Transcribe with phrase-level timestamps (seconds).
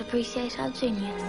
[0.00, 1.22] that appreciate our genius.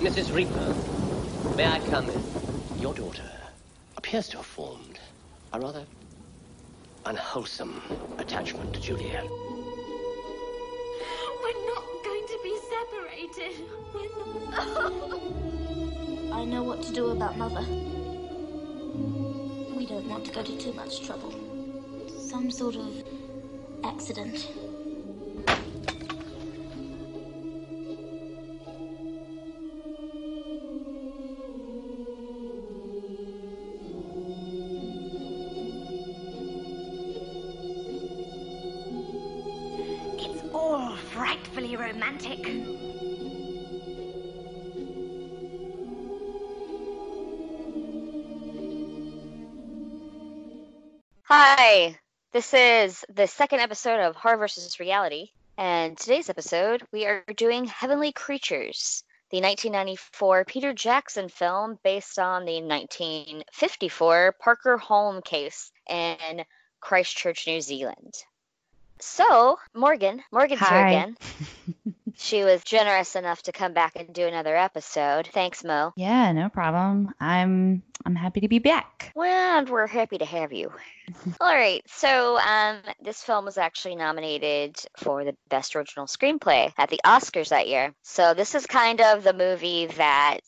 [0.00, 0.32] Mrs.
[0.32, 2.22] Rieper, may I come in?
[2.80, 3.30] Your daughter
[3.96, 4.98] appears to have formed
[5.52, 5.84] a rather
[7.04, 7.82] unwholesome
[8.18, 9.28] attachment to Juliet.
[11.42, 11.89] We're not going to be
[12.80, 13.54] separated.
[16.32, 17.66] I know what to do about Mother.
[19.76, 21.34] We don't want to go to too much trouble.
[22.08, 23.02] Some sort of
[23.84, 24.48] accident.
[40.18, 42.79] It's all frightfully romantic.
[51.32, 51.96] Hi,
[52.32, 54.80] this is the second episode of Horror vs.
[54.80, 62.18] Reality, and today's episode we are doing Heavenly Creatures, the 1994 Peter Jackson film based
[62.18, 66.42] on the 1954 Parker Hulme case in
[66.80, 68.14] Christchurch, New Zealand.
[68.98, 71.16] So, Morgan, Morgan's here again.
[72.20, 75.28] she was generous enough to come back and do another episode.
[75.32, 75.92] Thanks, Mo.
[75.96, 77.14] Yeah, no problem.
[77.18, 79.12] I'm I'm happy to be back.
[79.14, 80.72] Well, and we're happy to have you.
[81.40, 86.88] All right, so um, this film was actually nominated for the Best Original Screenplay at
[86.88, 87.92] the Oscars that year.
[88.02, 90.38] So this is kind of the movie that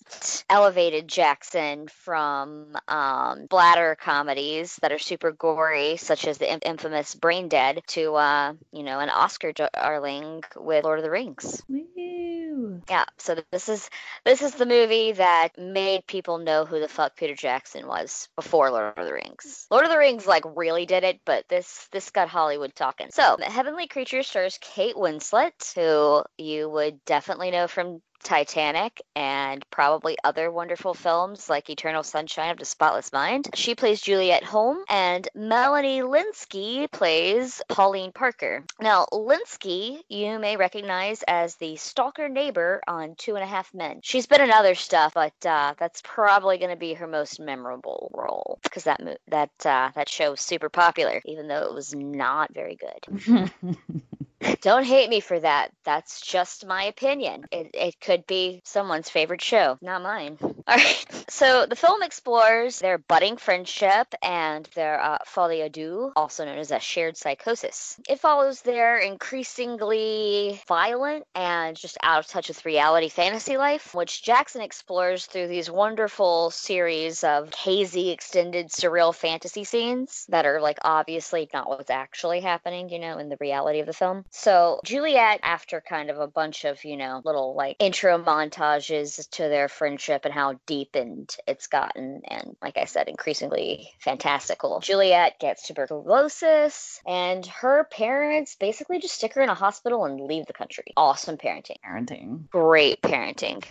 [0.49, 7.15] elevated Jackson from um, splatter comedies that are super gory, such as the in- infamous
[7.15, 11.62] Brain Dead, to uh, you know an Oscar darling with Lord of the Rings.
[11.69, 12.83] Woo.
[12.89, 13.89] Yeah, so this is
[14.25, 18.71] this is the movie that made people know who the fuck Peter Jackson was before
[18.71, 19.67] Lord of the Rings.
[19.71, 23.09] Lord of the Rings like really did it, but this this got Hollywood talking.
[23.11, 30.17] So, Heavenly Creatures stars Kate Winslet, who you would definitely know from Titanic and probably
[30.25, 33.49] other wonderful films like Eternal Sunshine of the Spotless Mind.
[33.55, 38.65] She plays Juliet Hulme, and Melanie Lynskey plays Pauline Parker.
[38.81, 44.01] Now, Lynskey, you may recognize as the stalker neighbor on Two and a Half Men.
[44.03, 48.11] She's been in other stuff, but uh, that's probably going to be her most memorable
[48.15, 52.53] role because that that uh, that show was super popular, even though it was not
[52.55, 53.51] very good.
[54.61, 55.73] Don't hate me for that.
[55.85, 57.45] That's just my opinion.
[57.51, 60.39] It, it could be someone's favorite show, not mine.
[60.43, 61.25] All right.
[61.29, 66.59] So the film explores their budding friendship and their uh, folie à deux, also known
[66.59, 67.99] as a shared psychosis.
[68.09, 74.23] It follows their increasingly violent and just out of touch with reality fantasy life, which
[74.23, 80.79] Jackson explores through these wonderful series of hazy, extended, surreal fantasy scenes that are like
[80.83, 84.25] obviously not what's actually happening, you know, in the reality of the film.
[84.35, 89.43] So Juliet, after kind of a bunch of, you know, little like intro montages to
[89.43, 94.81] their friendship and how deepened it's gotten, and like I said, increasingly fantastical.
[94.81, 100.47] Juliet gets tuberculosis, and her parents basically just stick her in a hospital and leave
[100.47, 100.95] the country.
[100.97, 101.77] Awesome parenting.
[101.85, 102.49] Parenting.
[102.49, 103.63] Great parenting.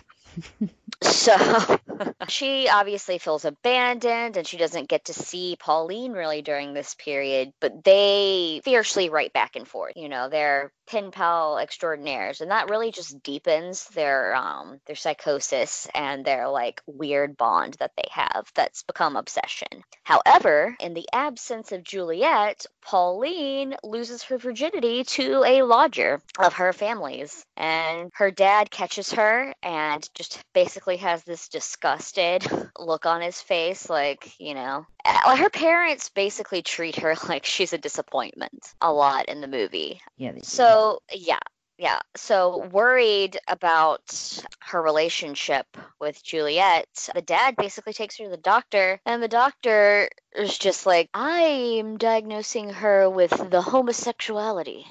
[1.02, 1.36] So
[2.28, 7.52] she obviously feels abandoned and she doesn't get to see Pauline really during this period,
[7.60, 9.94] but they fiercely write back and forth.
[9.96, 14.94] You know, they're where pen pal extraordinaires and that really just deepens their um their
[14.94, 19.68] psychosis and their like weird bond that they have that's become obsession.
[20.02, 26.72] However, in the absence of Juliet, Pauline loses her virginity to a lodger of her
[26.72, 32.44] family's and her dad catches her and just basically has this disgusted
[32.78, 37.72] look on his face like, you know, uh, her parents basically treat her like she's
[37.72, 40.00] a disappointment a lot in the movie.
[40.16, 40.32] Yeah.
[40.32, 40.40] do.
[40.82, 41.38] So, yeah.
[41.78, 42.00] Yeah.
[42.16, 45.66] So, worried about her relationship
[46.00, 50.86] with Juliet, the dad basically takes her to the doctor, and the doctor is just
[50.86, 54.86] like, I'm diagnosing her with the homosexuality.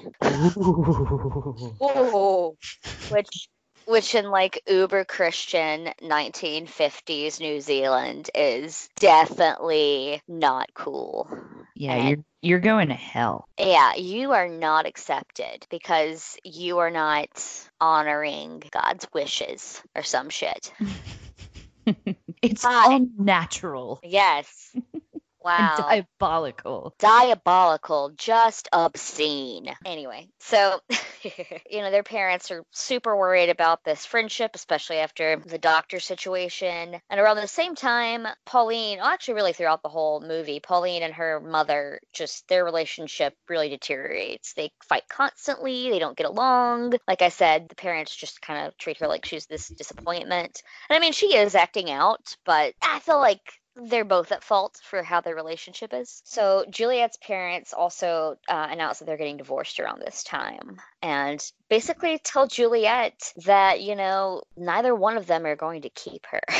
[1.82, 2.56] Ooh.
[3.10, 3.48] Which
[3.86, 11.28] which in like uber Christian 1950s New Zealand is definitely not cool.
[11.82, 13.48] Yeah, and- you're you're going to hell.
[13.58, 17.28] Yeah, you are not accepted because you are not
[17.80, 20.72] honoring God's wishes or some shit.
[22.42, 24.76] it's unnatural Yes.
[25.44, 25.76] Wow.
[25.76, 26.94] and diabolical.
[26.98, 29.74] diabolical, just obscene.
[29.84, 30.80] Anyway, so
[31.70, 37.00] you know, their parents are super worried about this friendship, especially after the doctor situation.
[37.10, 41.14] And around the same time, Pauline, well, actually, really throughout the whole movie, Pauline and
[41.14, 44.54] her mother just their relationship really deteriorates.
[44.54, 46.94] They fight constantly, they don't get along.
[47.08, 50.62] Like I said, the parents just kind of treat her like she's this disappointment.
[50.88, 53.40] And I mean, she is acting out, but I feel like
[53.76, 56.22] they're both at fault for how their relationship is.
[56.24, 62.18] So Juliet's parents also uh, announce that they're getting divorced around this time, and basically
[62.18, 66.40] tell Juliet that you know neither one of them are going to keep her.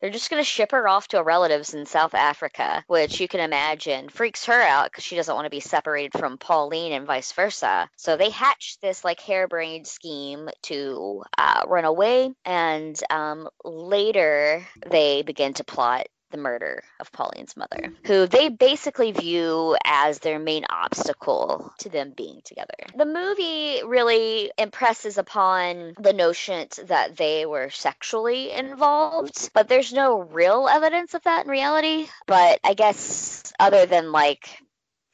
[0.00, 3.28] They're just going to ship her off to a relatives in South Africa, which you
[3.28, 7.06] can imagine freaks her out because she doesn't want to be separated from Pauline and
[7.06, 7.86] vice versa.
[7.96, 15.20] So they hatch this like harebrained scheme to uh, run away, and um, later they
[15.20, 20.64] begin to plot the murder of Pauline's mother, who they basically view as their main
[20.68, 22.74] obstacle to them being together.
[22.96, 30.20] The movie really impresses upon the notion that they were sexually involved, but there's no
[30.20, 32.06] real evidence of that in reality.
[32.26, 34.48] But I guess, other than like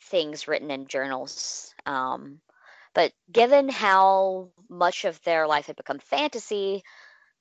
[0.02, 2.40] things written in journals, um,
[2.94, 6.82] but given how much of their life had become fantasy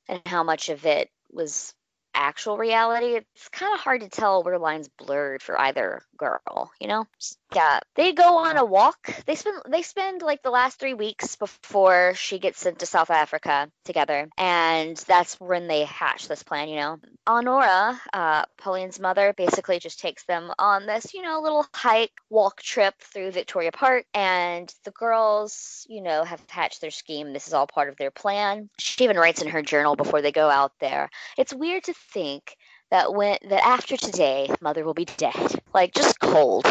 [0.07, 1.73] and how much of it was
[2.15, 6.87] actual reality, it's kind of hard to tell where lines blurred for either girl, you
[6.87, 7.05] know?
[7.55, 9.15] Yeah, they go on a walk.
[9.25, 13.09] They spend they spend like the last 3 weeks before she gets sent to South
[13.09, 16.97] Africa together, and that's when they hatch this plan, you know.
[17.25, 22.61] Honora, uh, Pauline's mother, basically just takes them on this, you know, little hike, walk
[22.61, 27.31] trip through Victoria Park, and the girls, you know, have hatched their scheme.
[27.31, 28.69] This is all part of their plan.
[28.79, 31.09] She even writes in her journal before they go out there.
[31.37, 32.57] It's weird to think
[32.91, 36.65] that when that after today, mother will be dead, like just cold.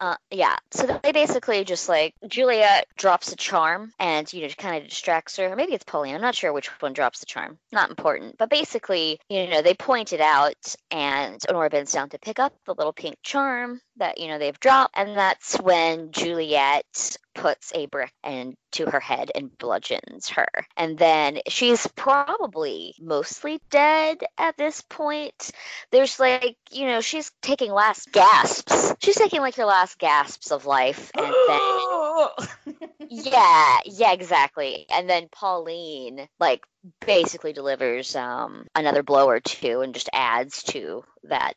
[0.00, 0.56] Uh, yeah.
[0.70, 5.36] So they basically just like Julia drops a charm and you know kind of distracts
[5.36, 5.54] her.
[5.54, 6.14] Maybe it's Pauline.
[6.14, 7.58] I'm not sure which one drops the charm.
[7.70, 8.38] Not important.
[8.38, 12.54] But basically, you know, they point it out and Honora bends down to pick up
[12.64, 17.86] the little pink charm that you know they've dropped, and that's when Juliet puts a
[17.86, 20.48] brick into her head and bludgeons her.
[20.76, 25.50] And then she's probably mostly dead at this point.
[25.90, 28.94] There's like, you know, she's taking last gasps.
[29.00, 31.10] She's taking like her last gasps of life.
[31.20, 34.86] And then, yeah, yeah, exactly.
[34.92, 36.62] And then Pauline, like,
[37.04, 41.54] basically delivers um, another blow or two and just adds to that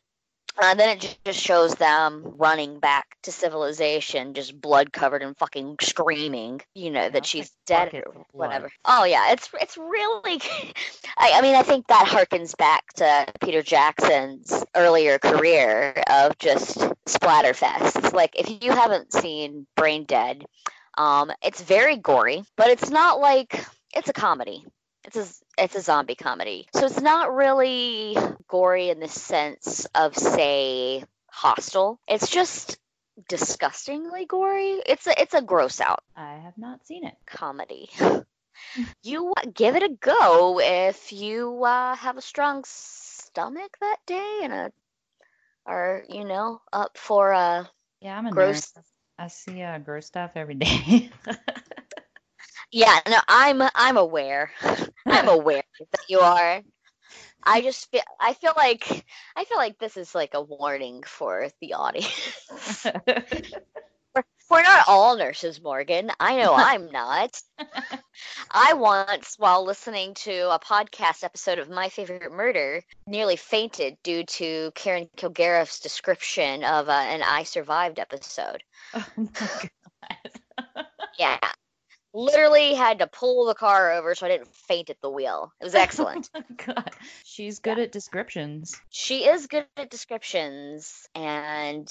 [0.56, 5.76] uh, then it just shows them running back to civilization, just blood covered and fucking
[5.80, 8.70] screaming, you know, that she's dead or whatever.
[8.84, 10.40] Oh yeah, it's it's really.
[11.18, 16.78] I, I mean, I think that harkens back to Peter Jackson's earlier career of just
[17.06, 18.12] splatterfests.
[18.12, 20.44] Like if you haven't seen Brain Dead,
[20.96, 24.64] um, it's very gory, but it's not like it's a comedy.
[25.04, 28.16] It's a it's a zombie comedy, so it's not really
[28.48, 31.98] gory in the sense of say Hostel.
[32.08, 32.78] It's just
[33.28, 34.82] disgustingly gory.
[34.86, 37.14] It's a it's a gross out I have not seen it.
[37.26, 37.88] comedy.
[39.02, 44.52] you give it a go if you uh, have a strong stomach that day and
[44.52, 44.72] a
[45.66, 47.68] are you know up for a
[48.00, 48.82] Yeah, I'm a gross nerd.
[49.18, 51.10] I see uh, gross stuff every day.
[52.74, 54.50] Yeah, no, I'm I'm aware.
[55.06, 55.62] I'm aware.
[55.78, 56.60] that you are.
[57.40, 61.46] I just feel I feel like I feel like this is like a warning for
[61.60, 62.84] the audience.
[63.06, 66.10] we're, we're not all nurses, Morgan.
[66.18, 67.40] I know I'm not.
[68.50, 74.24] I once, while listening to a podcast episode of My Favorite Murder, nearly fainted due
[74.24, 78.64] to Karen Kilgariff's description of uh, an I Survived episode.
[78.94, 80.86] Oh my god.
[81.16, 81.38] Yeah.
[82.14, 85.52] Literally had to pull the car over so I didn't faint at the wheel.
[85.60, 86.30] It was excellent.
[86.34, 86.90] Oh god.
[87.24, 88.80] She's good at descriptions.
[88.90, 91.90] she is good at descriptions and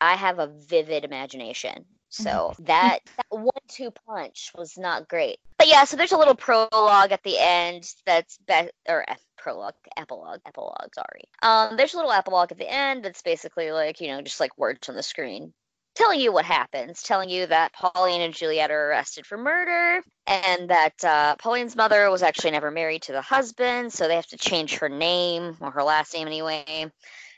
[0.00, 1.84] I have a vivid imagination.
[2.08, 5.38] So that, that one-two punch was not great.
[5.58, 9.74] But yeah, so there's a little prologue at the end that's be- or eh, prologue,
[9.96, 10.94] epilogue, epilogue.
[10.94, 11.24] Sorry.
[11.42, 14.56] Um, there's a little epilogue at the end that's basically like you know just like
[14.56, 15.52] words on the screen
[15.96, 20.70] telling you what happens, telling you that Pauline and Juliet are arrested for murder, and
[20.70, 24.36] that uh, Pauline's mother was actually never married to the husband, so they have to
[24.36, 26.90] change her name, or her last name anyway.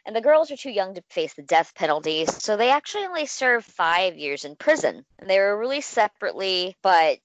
[0.04, 3.26] And the girls are too young to face the death penalty, so they actually only
[3.26, 5.04] serve five years in prison.
[5.18, 7.18] And they were released separately, but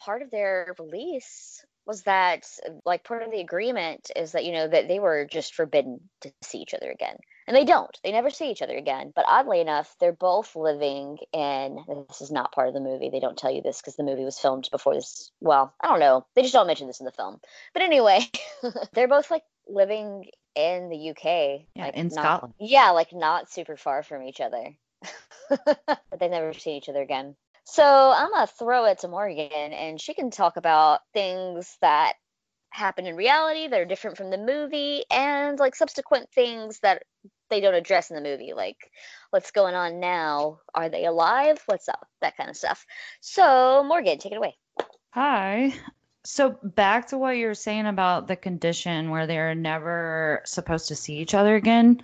[0.00, 2.44] part of their release was that,
[2.84, 6.32] like, part of the agreement is that, you know, that they were just forbidden to
[6.42, 7.16] see each other again.
[7.46, 7.96] And they don't.
[8.02, 9.12] They never see each other again.
[9.14, 11.78] But oddly enough, they're both living in.
[12.08, 13.08] This is not part of the movie.
[13.08, 15.30] They don't tell you this because the movie was filmed before this.
[15.40, 16.26] Well, I don't know.
[16.34, 17.40] They just don't mention this in the film.
[17.72, 18.20] But anyway,
[18.92, 20.26] they're both like living
[20.56, 21.66] in the UK.
[21.74, 22.54] Yeah, like, in not- Scotland.
[22.58, 24.76] Yeah, like not super far from each other.
[25.48, 27.36] but they've never seen each other again.
[27.64, 32.14] So I'm gonna throw it to Morgan, and she can talk about things that
[32.70, 37.02] happen in reality that are different from the movie, and like subsequent things that
[37.48, 38.90] they don't address in the movie, like
[39.30, 40.60] what's going on now?
[40.74, 41.62] Are they alive?
[41.66, 42.06] What's up?
[42.20, 42.86] That kind of stuff.
[43.20, 44.56] So Morgan, take it away.
[45.10, 45.74] Hi.
[46.24, 50.96] So back to what you were saying about the condition where they're never supposed to
[50.96, 52.02] see each other again.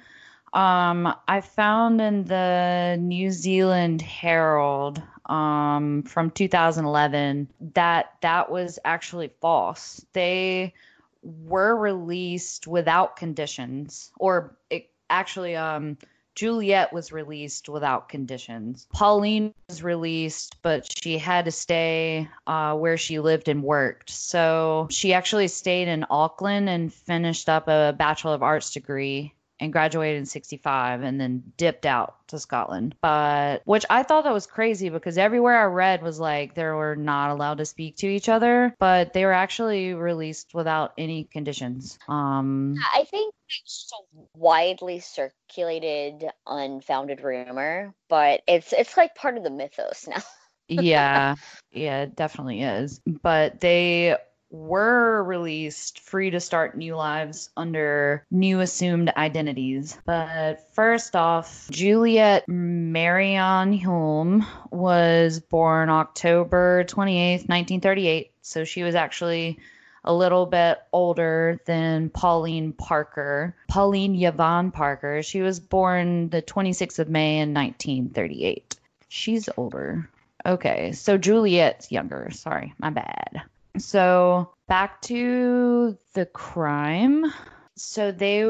[0.52, 9.32] Um, I found in the New Zealand Herald um, from 2011 that that was actually
[9.40, 10.04] false.
[10.12, 10.74] They
[11.22, 15.96] were released without conditions, or it, actually, um,
[16.34, 18.86] Juliet was released without conditions.
[18.92, 24.10] Pauline was released, but she had to stay uh, where she lived and worked.
[24.10, 29.72] So she actually stayed in Auckland and finished up a Bachelor of Arts degree and
[29.72, 32.96] graduated in 65 and then dipped out to Scotland.
[33.00, 36.96] But which I thought that was crazy because everywhere I read was like they were
[36.96, 41.96] not allowed to speak to each other, but they were actually released without any conditions.
[42.08, 49.44] Um I think it's a widely circulated, unfounded rumor, but it's it's like part of
[49.44, 50.22] the mythos now.
[50.68, 51.36] yeah,
[51.70, 53.00] yeah, it definitely is.
[53.06, 54.16] But they
[54.52, 59.98] were released free to start new lives under new assumed identities.
[60.04, 68.30] But first off, Juliet Marion Hulme was born October 28th, 1938.
[68.42, 69.58] So she was actually
[70.04, 73.54] a little bit older than Pauline Parker.
[73.68, 75.22] Pauline Yvonne Parker.
[75.22, 78.76] She was born the 26th of May in 1938.
[79.08, 80.08] She's older.
[80.44, 82.30] Okay, so Juliet's younger.
[82.32, 83.42] Sorry, my bad.
[83.78, 87.32] So back to the crime.
[87.76, 88.46] So they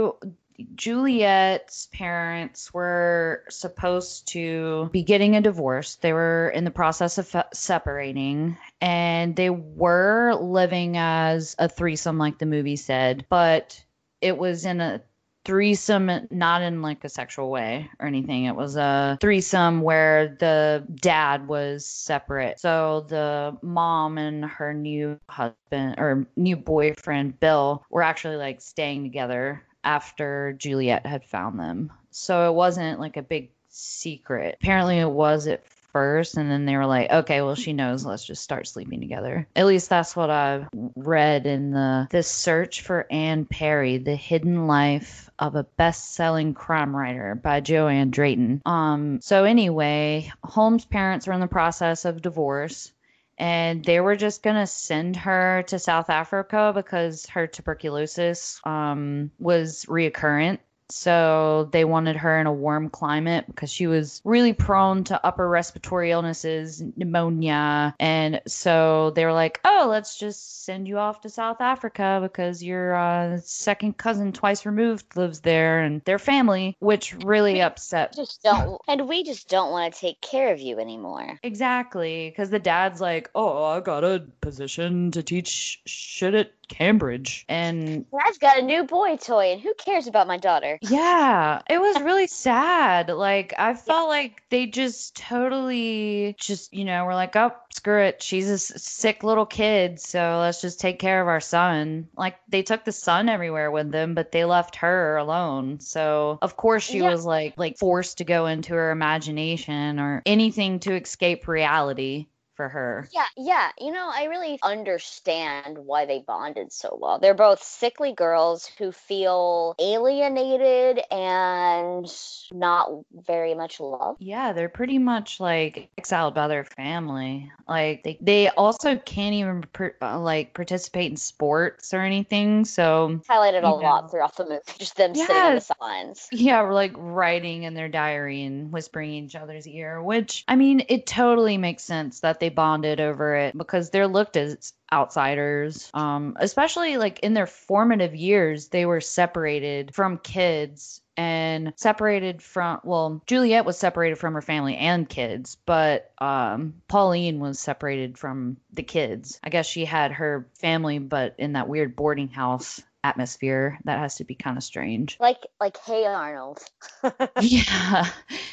[0.75, 5.97] Juliet's parents were supposed to be getting a divorce.
[5.97, 12.19] They were in the process of fe- separating and they were living as a threesome
[12.19, 13.83] like the movie said, but
[14.21, 15.03] it was in a
[15.45, 18.45] threesome not in like a sexual way or anything.
[18.45, 22.61] It was a threesome where the dad was separate.
[22.61, 29.03] So the mom and her new husband or new boyfriend bill were actually like staying
[29.05, 31.93] together after juliet had found them.
[32.11, 34.59] So it wasn't like a big secret.
[34.61, 38.05] Apparently it was at first and then they were like okay well she knows.
[38.05, 39.47] Let's just start sleeping together.
[39.55, 44.67] At least that's what i read in the this search for anne perry the hidden
[44.67, 48.63] life of a best-selling crime writer by joanne drayton.
[48.67, 52.93] Um so anyway hulmes parents were in the process of divorce
[53.39, 59.31] and they were just going to send her to south africa because her tuberculosis um
[59.39, 60.59] was reoccurrent
[60.89, 65.49] So they wanted her in a warm climate because she was really prone to upper
[65.49, 67.95] respiratory illnesses, pneumonia.
[67.99, 72.63] And so they were like, oh, let's just send you off to South Africa because
[72.63, 78.15] your uh, second cousin, twice removed, lives there and their family, which really upset.
[78.15, 81.39] Just don't, and we just don't want to take care of you anymore.
[81.43, 82.31] Exactly.
[82.31, 87.45] Because the dad's like, oh, I got a position to teach shit at Cambridge.
[87.49, 90.79] And I've got a new boy toy, and who cares about my daughter?
[90.85, 93.09] Yeah, it was really sad.
[93.09, 98.21] Like I felt like they just totally just, you know, were like, "Oh, screw it.
[98.21, 102.63] She's a sick little kid, so let's just take care of our son." Like they
[102.65, 105.79] took the son everywhere with them, but they left her alone.
[105.81, 107.11] So, of course she Yeah.
[107.11, 112.27] was like like forced to go into her imagination or anything to escape reality
[112.63, 113.09] for her.
[113.13, 113.71] Yeah, yeah.
[113.81, 117.19] You know, I really understand why they bonded so well.
[117.19, 122.07] They're both sickly girls who feel alienated and
[122.53, 124.23] not very much loved.
[124.23, 127.51] Yeah, they're pretty much like exiled by their family.
[127.69, 132.65] Like they, they also can't even per, uh, like participate in sports or anything.
[132.65, 133.75] So Highlighted a know.
[133.75, 134.61] lot throughout the movie.
[134.79, 136.29] Just them sitting on the signs.
[136.31, 140.01] yeah, we're like writing in their diary and whispering in each other's ear.
[140.01, 144.37] Which I mean, it totally makes sense that they bonded over it because they're looked
[144.37, 145.91] as outsiders.
[145.95, 152.81] Um, especially like in their formative years, they were separated from kids and separated from
[152.85, 158.57] well juliet was separated from her family and kids but um pauline was separated from
[158.73, 163.79] the kids i guess she had her family but in that weird boarding house atmosphere
[163.85, 166.61] that has to be kind of strange Like, like, hey Arnold.
[167.43, 168.07] yeah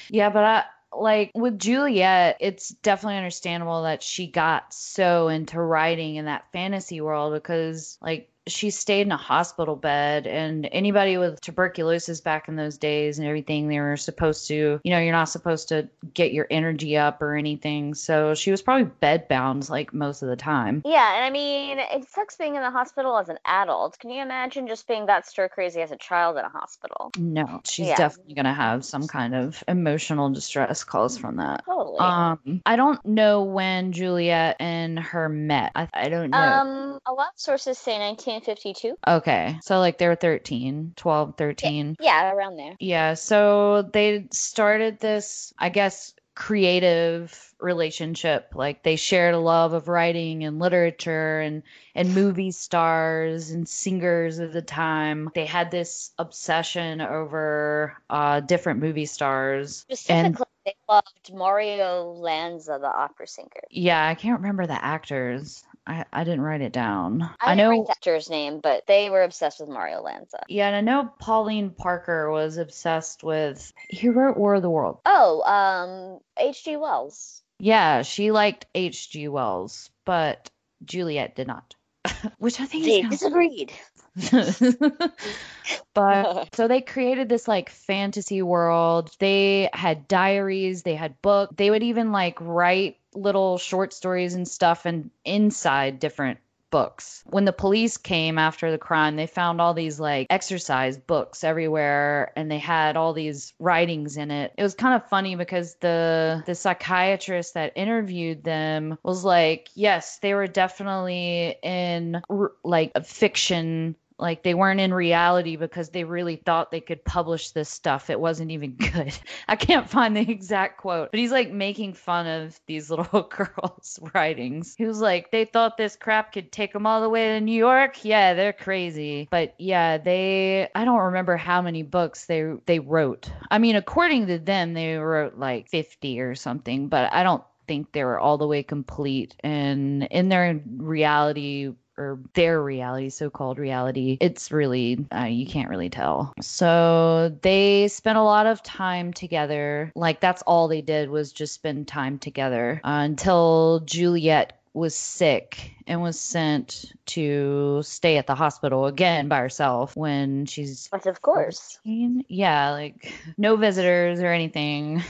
[0.10, 6.16] yeah but i like with juliet it's definitely understandable that she got so into writing
[6.16, 11.40] in that fantasy world because like she stayed in a hospital bed and anybody with
[11.42, 15.30] tuberculosis back in those days and everything they were supposed to you know you're not
[15.30, 20.22] supposed to get your energy up or anything so she was probably bedbound like most
[20.22, 23.38] of the time Yeah, and I mean, it sucks being in the hospital as an
[23.46, 24.00] adult.
[24.00, 27.12] Can you imagine just being that stir crazy as a child in a hospital?
[27.18, 27.98] no she's Yeah.
[27.98, 32.00] definitely going to have some kind of emotional distress caused from that Totally.
[32.00, 35.72] Um, I don't know when Juliet and her met.
[35.76, 36.38] I, I don't know.
[36.38, 37.96] Um, a lot of sources say
[38.30, 38.96] 1952.
[39.08, 41.98] okay, so like they were 13, 12, 13.
[42.00, 42.76] Yeah, around there.
[42.80, 48.54] Yeah, so they started this, I guess, creative relationship.
[48.56, 51.64] Like they shared a love of writing and literature and
[51.96, 55.30] and movie stars and singers of the time.
[55.36, 59.86] They had this obsession over uh different movie stars.
[59.90, 63.64] And Specifically, they loved Mario Lanza, the opera singer.
[63.70, 65.64] yeah, I can't remember the actors.
[65.90, 67.24] I, I didn't write it down.
[67.42, 70.44] I, I know actor's name, but they were obsessed with Mario Lanza.
[70.48, 73.74] Yeah, and I know Pauline Parker was obsessed with.
[73.90, 75.00] He wrote War of the World.
[75.06, 76.78] Oh, um, H.G.
[76.78, 77.42] Wells.
[77.60, 79.30] Yeah, she liked H.G.
[79.30, 80.52] Wells, but
[80.86, 81.76] Juliet did not.
[82.38, 83.74] Which I think They is disagreed.
[85.94, 89.12] but so they created this like fantasy world.
[89.20, 91.56] They had diaries, they had book.
[91.56, 97.24] They would even like write little short stories and stuff and inside different books.
[97.26, 102.32] When the police came after the crime, they found all these like exercise books everywhere
[102.36, 104.54] and they had all these writings in it.
[104.58, 110.20] It was kind of funny because the the psychiatrist that interviewed them was like, "Yes,
[110.20, 112.22] they were definitely in
[112.64, 117.52] like a fiction like they weren't in reality because they really thought they could publish
[117.52, 118.10] this stuff.
[118.10, 119.18] It wasn't even good.
[119.48, 124.00] I can't find the exact quote, but he's like making fun of these little girls'
[124.14, 124.76] writings.
[124.78, 127.58] He was like, they thought this crap could take them all the way to New
[127.58, 128.04] York.
[128.04, 129.28] Yeah, they're crazy.
[129.32, 133.32] But yeah, they I don't remember how many books they they wrote.
[133.50, 137.92] I mean, according to them, they wrote like 50 or something, but I don't think
[137.92, 139.36] they were all the way complete.
[139.42, 145.70] And in their reality or their reality, so called reality, it's really, uh, you can't
[145.70, 146.34] really tell.
[146.42, 149.92] So they spent a lot of time together.
[149.96, 155.74] Like, that's all they did was just spend time together uh, until Juliet was sick
[155.88, 161.22] and was sent to stay at the hospital again by herself when she's But of
[161.22, 161.80] course.
[161.84, 162.26] 14.
[162.30, 165.04] Yeah, like no visitors or anything.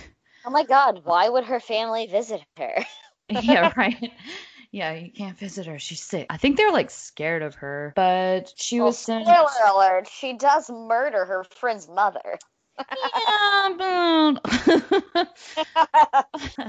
[0.45, 2.85] Oh my god, why would her family visit her?
[3.29, 4.11] yeah, right.
[4.71, 5.79] Yeah, you can't visit her.
[5.79, 6.27] She's sick.
[6.29, 9.25] I think they're like scared of her, but she Well, was sent.
[9.25, 12.37] spoiler alert, she does murder her friend's mother.
[12.79, 14.35] Yeah,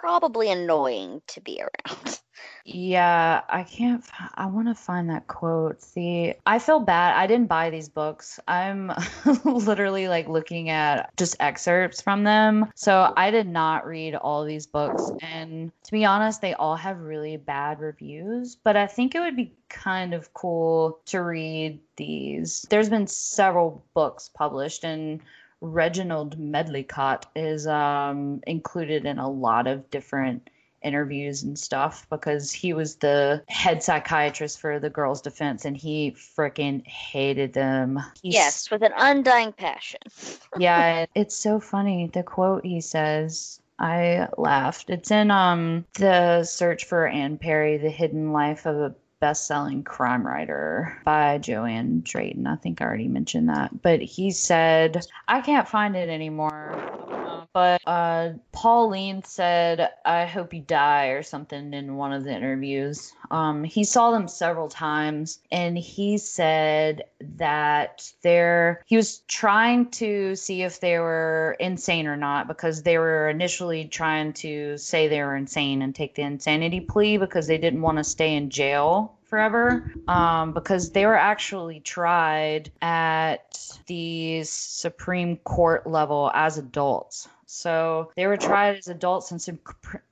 [0.00, 2.20] probably annoying to be around.
[2.68, 4.04] Yeah, I can't.
[4.34, 5.80] I want to find that quote.
[5.80, 7.14] See, I feel bad.
[7.14, 8.40] I didn't buy these books.
[8.48, 8.90] I'm
[9.44, 12.66] literally like looking at just excerpts from them.
[12.74, 15.12] So I did not read all these books.
[15.20, 18.56] And to be honest, they all have really bad reviews.
[18.56, 22.66] But I think it would be kind of cool to read these.
[22.68, 25.20] There's been several books published, and
[25.60, 30.50] Reginald Medlicott is um, included in a lot of different
[30.86, 36.12] interviews and stuff because he was the head psychiatrist for the girls' defense and he
[36.12, 37.96] freaking hated them.
[38.22, 40.00] He's- yes, with an undying passion.
[40.58, 42.10] yeah, it's so funny.
[42.12, 44.88] The quote he says, I laughed.
[44.90, 50.26] It's in um the search for Anne Perry, The Hidden Life of a Best-selling crime
[50.26, 52.46] writer by Joanne Drayton.
[52.46, 53.80] I think I already mentioned that.
[53.80, 57.25] But he said, I can't find it anymore.
[57.56, 63.14] But uh, Pauline said, I hope you die or something in one of the interviews.
[63.30, 67.04] Um, he saw them several times and he said
[67.38, 72.98] that they're, he was trying to see if they were insane or not because they
[72.98, 77.56] were initially trying to say they were insane and take the insanity plea because they
[77.56, 84.42] didn't want to stay in jail forever um, because they were actually tried at the
[84.44, 87.28] Supreme Court level as adults.
[87.46, 89.58] So they were tried as adults in Sup-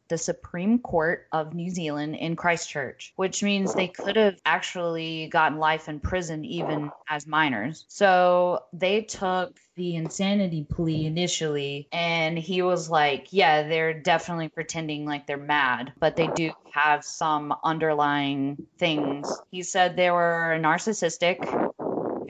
[0.08, 5.58] the Supreme Court of New Zealand in Christchurch, which means they could have actually gotten
[5.58, 7.84] life in prison even as minors.
[7.88, 15.04] So they took the insanity plea initially, and he was like, Yeah, they're definitely pretending
[15.04, 19.40] like they're mad, but they do have some underlying things.
[19.50, 21.38] He said they were narcissistic,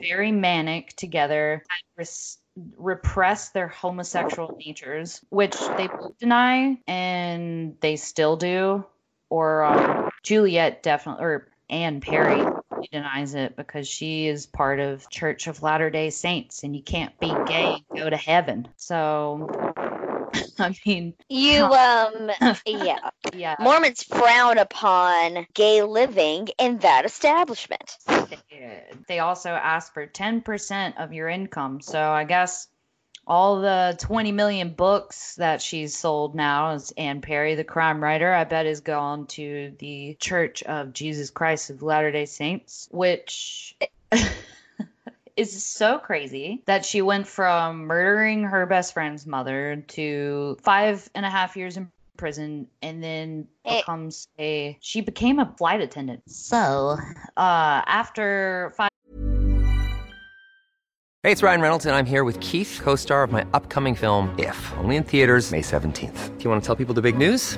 [0.01, 2.05] very manic together, had
[2.77, 5.89] repress their homosexual natures, which they
[6.19, 8.85] deny and they still do.
[9.29, 12.45] Or um, Juliet definitely, or Anne Perry
[12.91, 17.19] denies it because she is part of Church of Latter Day Saints, and you can't
[17.19, 18.67] be gay and go to heaven.
[18.77, 19.73] So,
[20.59, 22.31] I mean, You, um,
[22.65, 23.09] yeah.
[23.33, 23.55] yeah.
[23.59, 27.97] Mormons frown upon gay living in that establishment.
[29.07, 31.81] They also ask for 10% of your income.
[31.81, 32.67] So I guess
[33.27, 38.31] all the 20 million books that she's sold now is Anne Perry, the crime writer,
[38.33, 43.75] I bet is gone to the Church of Jesus Christ of Latter day Saints, which
[45.37, 51.25] is so crazy that she went from murdering her best friend's mother to five and
[51.25, 53.79] a half years in prison and then Eh.
[53.81, 56.21] becomes a she became a flight attendant.
[56.27, 56.97] So,
[57.35, 58.89] uh after five
[61.23, 64.33] Hey, it's Ryan Reynolds, and I'm here with Keith, co star of my upcoming film,
[64.37, 66.37] If, only in theaters, May 17th.
[66.37, 67.57] Do you want to tell people the big news?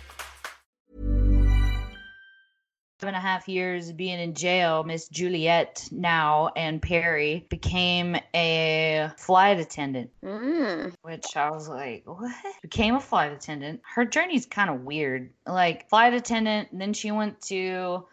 [3.03, 9.59] And a half years being in jail, Miss Juliet now Anne Perry became a flight
[9.59, 10.11] attendant.
[10.23, 10.93] Mm.
[11.01, 12.31] Which I was like, what?
[12.61, 13.81] Became a flight attendant.
[13.95, 15.31] Her journey's kind of weird.
[15.47, 18.05] Like flight attendant, then she went to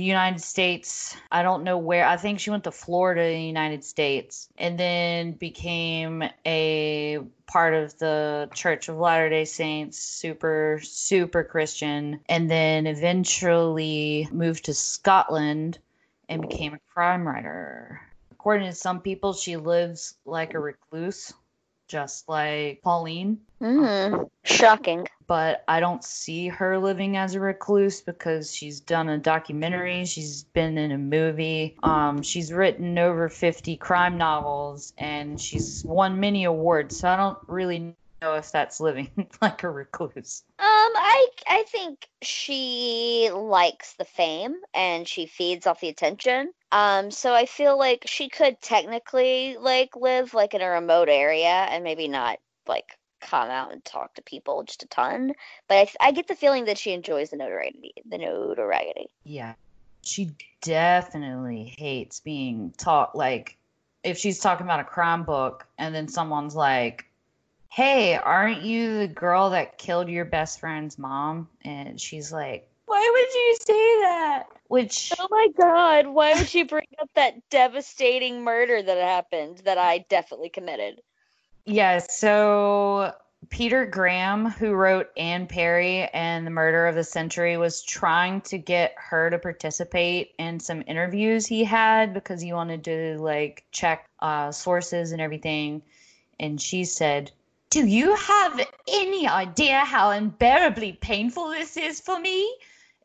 [0.00, 1.16] United States.
[1.30, 2.06] I don't know where.
[2.06, 7.74] I think she went to Florida in the United States and then became a part
[7.74, 15.78] of the Church of Latter-day Saints, super super Christian, and then eventually moved to Scotland
[16.28, 18.00] and became a crime writer.
[18.32, 21.32] According to some people, she lives like a recluse,
[21.88, 24.28] just like Pauline Mm.
[24.44, 25.05] Shocking.
[25.26, 30.44] But I don't see her living as a recluse because she's done a documentary, she's
[30.44, 36.44] been in a movie, um, she's written over 50 crime novels, and she's won many
[36.44, 37.00] awards.
[37.00, 39.10] So I don't really know if that's living
[39.42, 40.44] like a recluse.
[40.58, 46.52] Um, I I think she likes the fame and she feeds off the attention.
[46.72, 51.48] Um, so I feel like she could technically like live like in a remote area
[51.48, 55.32] and maybe not like come out and talk to people just a ton.
[55.68, 57.92] But I, I get the feeling that she enjoys the notoriety.
[58.08, 59.08] The notoriety.
[59.24, 59.54] Yeah.
[60.02, 60.30] She
[60.62, 63.56] definitely hates being taught like
[64.04, 67.06] if she's talking about a crime book and then someone's like,
[67.68, 71.48] Hey, aren't you the girl that killed your best friend's mom?
[71.62, 74.44] And she's like, Why would you say that?
[74.68, 76.06] Which Oh my God!
[76.06, 81.00] Why would you bring up that devastating murder that happened that I definitely committed?
[81.66, 83.12] Yeah, so
[83.50, 88.58] Peter Graham, who wrote Anne Perry and the Murder of the Century, was trying to
[88.58, 94.08] get her to participate in some interviews he had because he wanted to like check
[94.20, 95.82] uh, sources and everything.
[96.38, 97.32] And she said,
[97.70, 102.56] Do you have any idea how unbearably painful this is for me?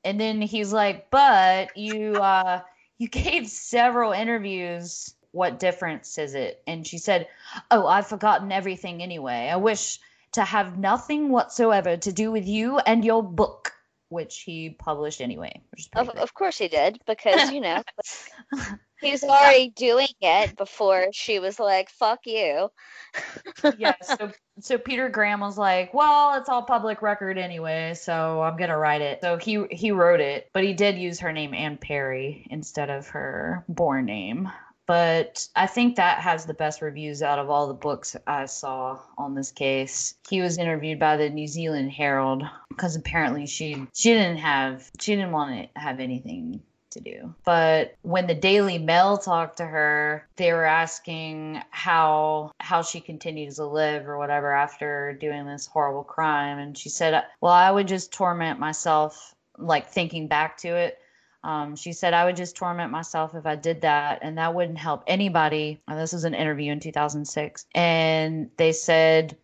[0.04, 2.62] And then he's like, But you uh
[3.00, 5.16] you gave several interviews.
[5.32, 6.62] What difference is it?
[6.68, 7.28] And she said,
[7.70, 9.50] Oh, I've forgotten everything anyway.
[9.52, 10.00] I wish
[10.34, 13.74] to have nothing whatsoever to do with you and your book,
[14.10, 15.62] which he published anyway.
[15.72, 17.82] Which is pretty Of, of course he did, because you know
[19.02, 22.70] he was already doing it before she was like, "Fuck you."
[23.78, 28.58] yeah, so so Peter Graham was like, "Well, it's all public record anyway, so I'm
[28.58, 31.78] gonna write it." So he he wrote it, but he did use her name Anne
[31.78, 34.50] Perry instead of her born name.
[34.92, 39.00] But I think that has the best reviews out of all the books I saw
[39.18, 40.16] on this case.
[40.28, 45.16] He was interviewed by the New Zealand Herald because apparently she she didn't have she
[45.16, 47.34] didn't want to have anything to do.
[47.46, 53.56] But when the Daily Mail talked to her, they were asking how how she continues
[53.56, 57.88] to live or whatever after doing this horrible crime and she said, "Well, I would
[57.88, 61.00] just torment myself like thinking back to it.
[61.44, 64.78] Um, she said, I would just torment myself if I did that, and that wouldn't
[64.78, 65.80] help anybody.
[65.88, 67.66] And this was an interview in 2006.
[67.74, 69.38] And they said,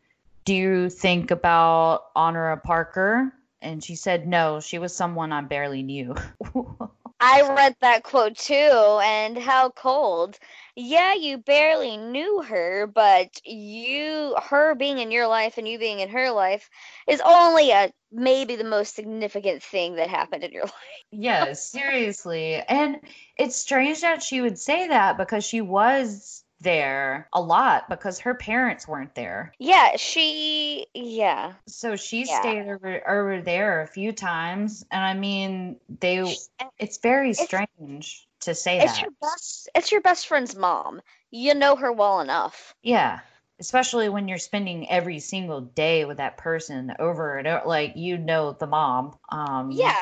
[0.46, 3.34] Do you think about Honora Parker?
[3.62, 6.16] And she said, No, she was someone I barely knew.
[7.20, 10.38] I read that quote too, and how cold.
[10.80, 16.02] Yeah, you barely knew her, but you, her being in your life and you being
[16.02, 16.70] in her life
[17.08, 20.74] is only a maybe the most significant thing that happened in your life.
[21.10, 22.56] Yes, seriously.
[22.56, 22.98] And
[23.38, 28.36] it's strange that she would say that because she was there a lot because her
[28.36, 29.54] parents weren't there.
[29.58, 30.86] Yeah, she.
[30.94, 31.54] Yeah.
[31.66, 32.40] So she Yeah.
[32.40, 36.36] stayed over over there a few times, and I mean, they.
[36.78, 39.02] It's very It's- strange to say It's that.
[39.02, 39.69] your best.
[39.76, 41.02] It's your best friend's mom.
[41.32, 42.73] You know her well enough.
[42.82, 43.19] Yeah.
[43.60, 48.17] Especially when you're spending every single day with that person over and over, like you
[48.17, 49.17] know the mom.
[49.30, 49.95] Um, Yeah.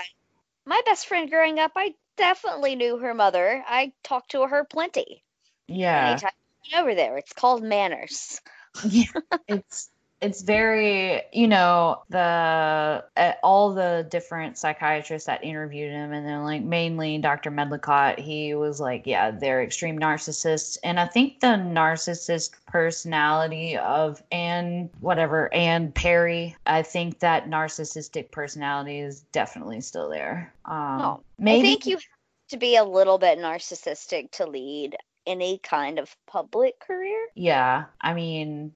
[0.65, 3.63] My best friend growing up, I definitely knew her mother.
[3.67, 5.23] I talked to her plenty.
[5.67, 6.09] Yeah.
[6.11, 6.31] Anytime
[6.75, 8.41] over there, it's called manners.
[8.89, 9.05] yeah
[9.47, 9.89] it's
[10.21, 16.43] it's very you know the uh, all the different psychiatrists that interviewed him and then
[16.43, 21.47] like mainly dr medlicott he was like yeah they're extreme narcissists and i think the
[21.47, 30.10] narcissist personality of anne whatever anne perry i think that narcissistic personality is definitely still
[30.10, 32.04] there um Oh, maybe I think you have
[32.49, 34.95] to be a little bit narcissistic to lead
[35.28, 37.28] any kind of public career.
[37.36, 38.71] yeah i mean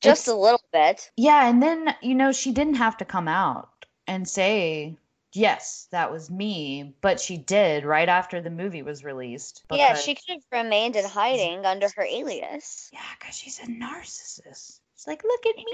[0.00, 1.10] Just a little bit.
[1.16, 3.68] Yeah, and then, you know, she didn't have to come out
[4.06, 4.96] and say,
[5.32, 9.62] yes, that was me, but she did right after the movie was released.
[9.72, 12.88] Yeah, she could have remained in hiding under her alias.
[12.92, 14.80] Yeah, because she's a narcissist.
[14.96, 15.64] She's like, look at me.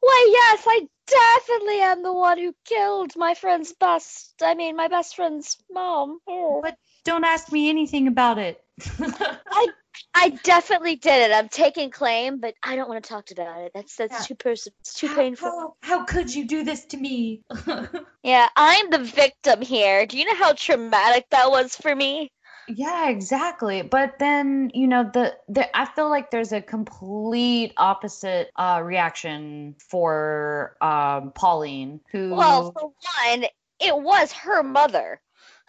[0.00, 4.34] Why, yes, I definitely am the one who killed my friend's best.
[4.42, 6.20] I mean, my best friend's mom.
[6.26, 6.60] Oh.
[6.62, 8.63] But don't ask me anything about it.
[8.98, 9.68] I
[10.14, 11.34] I definitely did it.
[11.34, 13.72] I'm taking claim, but I don't want to talk about it.
[13.74, 14.24] That's that's Yeah.
[14.26, 14.74] too personal.
[14.80, 15.48] It's too How- painful.
[15.48, 17.42] How, how could you do this to me?
[18.22, 20.06] Yeah, I'm the victim here.
[20.06, 22.32] Do you know how traumatic that was for me?
[22.66, 23.82] Yeah, exactly.
[23.82, 29.74] But then, you know, the, the I feel like there's a complete opposite uh, reaction
[29.90, 32.92] for um, Pauline, who Well, for
[33.28, 33.44] one,
[33.78, 35.20] it was her mother.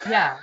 [0.08, 0.38] Yeah.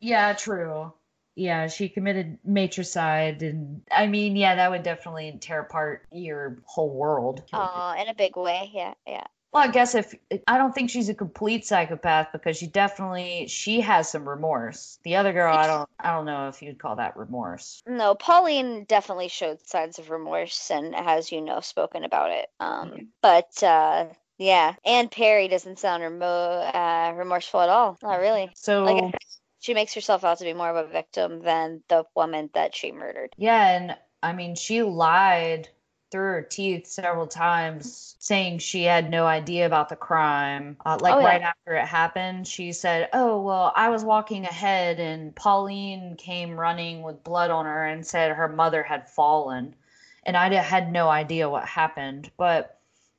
[0.00, 0.92] Yeah, true.
[1.34, 6.90] Yeah, she committed matricide and I mean, yeah, that would definitely tear apart your whole
[6.90, 7.42] world.
[7.52, 8.70] Uh, in a big way.
[8.74, 9.24] Yeah, yeah.
[9.52, 10.14] Well, I guess if
[10.46, 14.98] I don't think she's a complete psychopath because she definitely she has some remorse.
[15.04, 17.82] The other girl, I don't I don't know if you'd call that remorse.
[17.86, 22.48] No, Pauline definitely showed signs of remorse and has, you know, spoken about it.
[22.60, 24.06] Um, but uh,
[24.38, 27.98] yeah, Anne Perry doesn't sound remo- uh, remorseful at all.
[28.02, 28.50] Not really.
[28.54, 29.14] So Like,
[29.62, 32.92] she makes herself out to be more of a victim than the woman that she
[32.92, 33.34] murdered.
[33.36, 35.68] Yeah, and I mean, she lied
[36.10, 40.76] through her teeth several times, saying she had no idea about the crime.
[40.84, 41.26] Uh, like Oh, yeah.
[41.26, 46.58] right after it happened, she said, "Oh well, I was walking ahead, and Pauline came
[46.58, 49.76] running with blood on her and said her mother had fallen,
[50.24, 52.78] and I had no idea what happened." But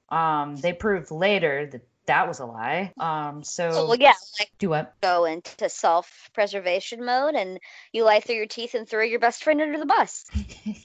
[0.10, 2.94] um, they proved later that that was a lie.
[3.00, 4.94] Um, so well, yeah, like do what?
[5.02, 7.60] go into self-preservation mode and
[7.92, 10.26] you lie through your teeth and throw your best friend under the bus.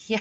[0.07, 0.21] Yeah.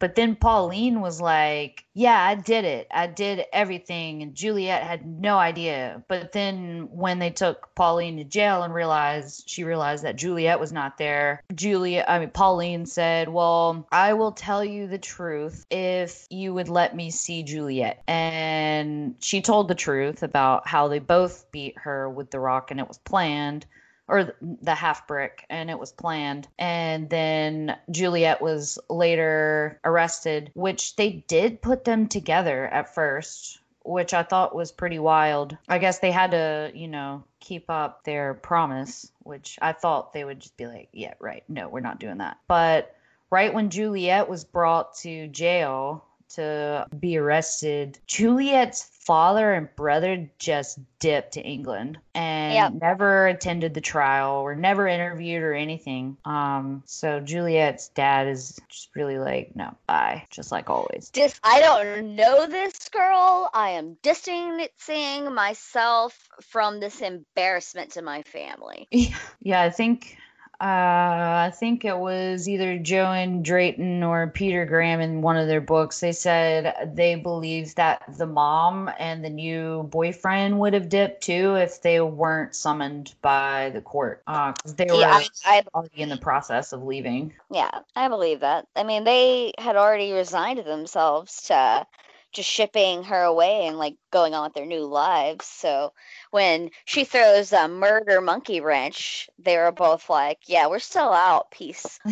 [0.00, 2.88] But then Pauline was like, Yeah, I did it.
[2.90, 4.22] I did everything.
[4.22, 6.02] And Juliet had no idea.
[6.08, 10.72] But then when they took Pauline to jail and realized she realized that Juliet was
[10.72, 16.26] not there, Juliet, I mean, Pauline said, Well, I will tell you the truth if
[16.30, 18.02] you would let me see Juliet.
[18.06, 22.80] And she told the truth about how they both beat her with the rock and
[22.80, 23.66] it was planned
[24.08, 26.48] or the half brick and it was planned.
[26.58, 34.12] And then juliet was later arrested which they did put them together at first which
[34.12, 35.56] i thought was pretty wild.
[35.68, 40.24] I guess they had to you know keep up their promise which i thought they
[40.24, 41.44] would just be like yeah right.
[41.48, 42.38] No we're not doing that.
[42.48, 42.94] But
[43.30, 50.78] right when juliet was brought to jail to be arrested juliet's father and brother just
[50.98, 52.72] dipped to england and Yep.
[52.82, 58.88] never attended the trial or never interviewed or anything um so juliet's dad is just
[58.94, 63.48] really like no bye just like always Dis- I don't know this girl.
[63.54, 68.88] I am distancing myself from this embarrassment to my family.
[69.40, 70.16] yeah i think
[70.60, 75.60] uh, I think it was either Joan Drayton or Peter Graham in one of their
[75.60, 76.00] books.
[76.00, 81.54] They said they believed that the mom and the new boyfriend would have dipped too
[81.54, 84.24] if they weren't summoned by the court.
[84.26, 87.34] Uh, they were Yeah, I, I already in the process of leaving.
[87.52, 88.66] Yeah, I believe that.
[88.74, 91.86] I mean, they had already resigned themselves to
[92.32, 95.46] just shipping her away and like going on with their new lives.
[95.46, 95.92] So
[96.30, 101.50] when she throws a murder monkey wrench, they were both like, "Yeah, we're still out.
[101.50, 101.98] Peace,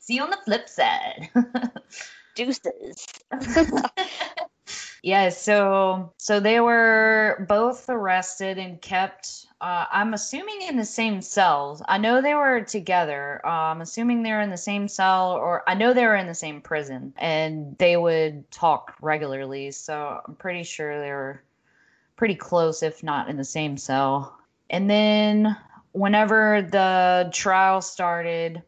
[0.00, 1.30] See you on the flip side.
[2.34, 3.06] deuces."
[5.02, 9.46] Yeah, so so they were both arrested and kept.
[9.60, 11.82] Uh, I'm assuming in the same cells.
[11.86, 13.40] I know they were together.
[13.44, 16.34] Uh, I'm assuming they're in the same cell, or I know they were in the
[16.34, 19.72] same prison, and they would talk regularly.
[19.72, 21.42] So I'm pretty sure they were
[22.14, 24.38] pretty close, if not in the same cell.
[24.70, 25.56] And then
[25.90, 28.62] whenever the trial started,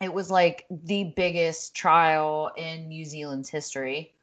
[0.00, 4.14] it was like the biggest trial in New Zealand's history.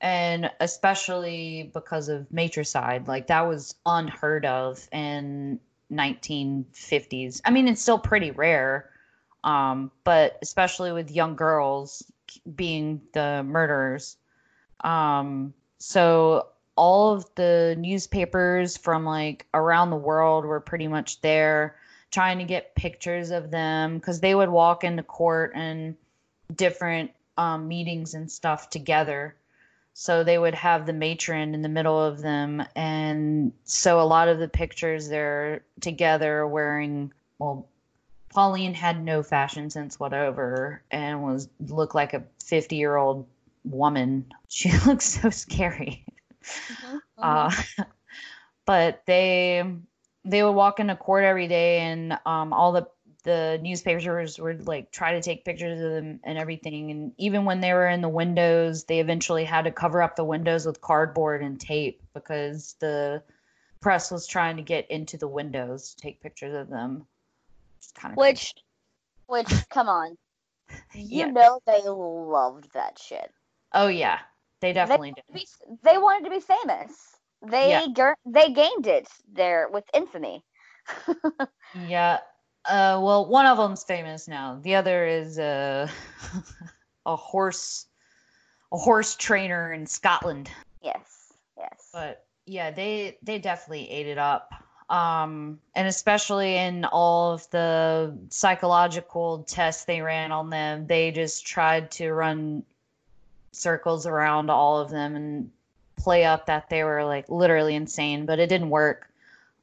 [0.00, 5.58] And especially because of matricide, like that was unheard of in
[5.90, 7.40] 1950s.
[7.44, 8.90] I mean, it's still pretty rare,
[9.42, 12.02] um, but especially with young girls
[12.54, 14.16] being the murderers.
[14.80, 21.76] Um, so all of the newspapers from like around the world were pretty much there
[22.10, 25.96] trying to get pictures of them because they would walk into court and
[26.54, 29.34] different um, meetings and stuff together.
[29.98, 32.62] So they would have the matron in the middle of them.
[32.76, 37.70] And so a lot of the pictures they're together wearing, well,
[38.28, 43.26] Pauline had no fashion sense whatever and was looked like a 50 year old
[43.64, 44.26] woman.
[44.48, 46.04] She looked so scary.
[46.44, 46.96] Mm-hmm.
[47.16, 47.50] Uh,
[48.66, 49.64] but they
[50.26, 52.86] they would walk into court every day, and um, all the
[53.26, 56.92] the newspapers would like try to take pictures of them and everything.
[56.92, 60.24] And even when they were in the windows, they eventually had to cover up the
[60.24, 63.24] windows with cardboard and tape because the
[63.80, 67.04] press was trying to get into the windows to take pictures of them.
[67.96, 68.54] Kind of which,
[69.28, 69.44] crazy.
[69.44, 70.16] which, come on,
[70.94, 71.30] you yeah.
[71.30, 73.30] know they loved that shit.
[73.72, 74.18] Oh yeah,
[74.60, 75.48] they definitely they, did.
[75.82, 76.92] They wanted to be famous.
[77.42, 78.14] They yeah.
[78.24, 80.44] they gained it there with infamy.
[81.88, 82.18] yeah.
[82.68, 84.58] Uh, well, one of them's famous now.
[84.62, 85.88] The other is uh,
[87.06, 87.86] a horse,
[88.72, 90.50] a horse trainer in Scotland.
[90.82, 91.32] Yes.
[91.56, 91.90] Yes.
[91.92, 94.52] But yeah, they they definitely ate it up.
[94.88, 101.44] Um, and especially in all of the psychological tests they ran on them, they just
[101.44, 102.62] tried to run
[103.50, 105.50] circles around all of them and
[105.96, 109.10] play up that they were like literally insane, but it didn't work.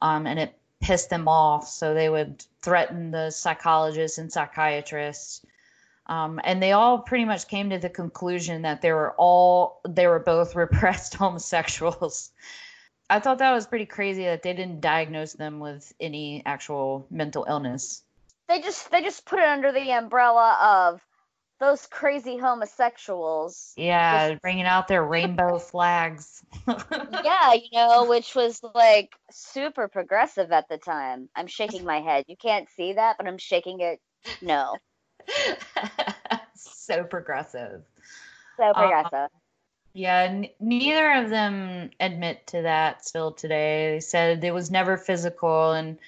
[0.02, 1.66] Um, and it pissed them off.
[1.66, 5.40] So they would threaten the psychologists and psychiatrists.
[6.06, 10.06] Um, and they all pretty much came to the conclusion that they were all they
[10.06, 12.30] were both repressed homosexuals.
[13.08, 17.46] I thought that was pretty crazy that they didn't diagnose them with any actual mental
[17.48, 18.02] illness.
[18.48, 21.00] They just they just put it under the umbrella of
[21.64, 23.72] those crazy homosexuals.
[23.76, 24.42] Yeah, just...
[24.42, 26.42] bringing out their rainbow flags.
[26.66, 31.28] yeah, you know, which was like super progressive at the time.
[31.34, 32.24] I'm shaking my head.
[32.28, 33.98] You can't see that, but I'm shaking it.
[34.42, 34.76] No.
[36.54, 37.82] so progressive.
[38.58, 39.12] So uh, progressive.
[39.14, 39.28] Uh,
[39.94, 43.94] yeah, n- neither of them admit to that still today.
[43.94, 45.98] They said it was never physical, and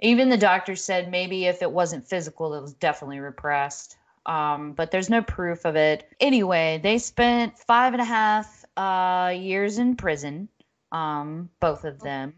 [0.00, 3.96] even the doctor said maybe if it wasn't physical, it was definitely repressed
[4.26, 6.08] um, but there's no proof of it.
[6.20, 10.48] Anyway, they spent five and a half uh, years in prison,
[10.92, 12.34] um, both of them.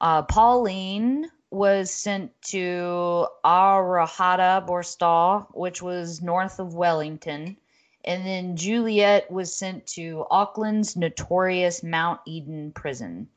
[0.00, 7.56] Uh, Pauline was sent to Arohata Borstal, which was north of Wellington.
[8.04, 13.28] And then Juliet was sent to Auckland's notorious Mount Eden prison,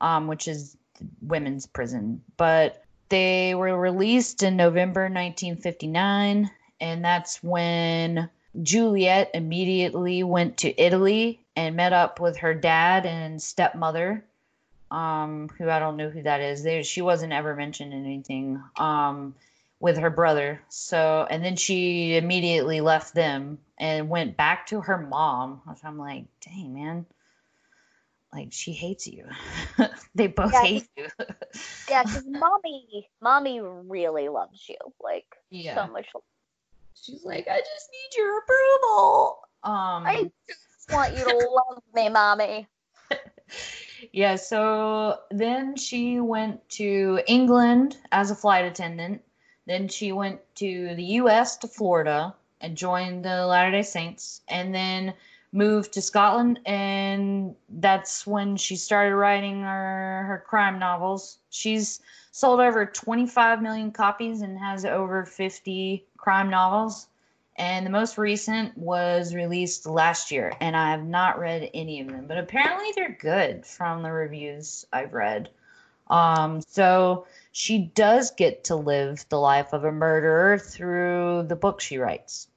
[0.00, 0.76] um, which is
[1.20, 2.22] women's prison.
[2.36, 6.50] But they were released in November 1959
[6.80, 8.28] and that's when
[8.62, 14.24] Juliet immediately went to Italy and met up with her dad and stepmother,
[14.90, 16.62] um, who I don't know who that is.
[16.62, 18.62] There, she wasn't ever mentioned in anything.
[18.76, 19.34] Um,
[19.84, 20.62] with her brother.
[20.70, 25.60] So, and then she immediately left them and went back to her mom.
[25.84, 27.04] I'm like, dang, man.
[28.32, 29.26] Like she hates you.
[30.14, 31.06] they both yeah, hate you.
[31.90, 34.78] yeah, because mommy, mommy really loves you.
[35.02, 35.74] Like yeah.
[35.74, 36.06] so much
[36.94, 39.38] She's like, I just need your approval.
[39.62, 41.36] Um, I just want you to
[41.70, 42.66] love me, mommy.
[44.12, 49.22] yeah, so then she went to England as a flight attendant.
[49.66, 54.42] Then she went to the US to Florida and joined the Latter day Saints.
[54.48, 55.14] And then
[55.54, 61.38] moved to Scotland, and that's when she started writing her, her crime novels.
[61.48, 62.00] She's
[62.34, 67.06] sold over 25 million copies and has over 50 crime novels.
[67.56, 72.08] And the most recent was released last year, and I have not read any of
[72.08, 75.48] them, but apparently they're good from the reviews I've read.
[76.08, 81.80] Um, so she does get to live the life of a murderer through the book
[81.80, 82.48] she writes.